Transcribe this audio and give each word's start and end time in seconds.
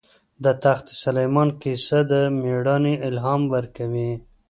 د 0.43 0.45
تخت 0.63 0.85
سلیمان 1.03 1.49
کیسه 1.61 1.99
د 2.11 2.13
مېړانې 2.41 2.95
الهام 3.07 3.41
ورکوي. 3.53 4.11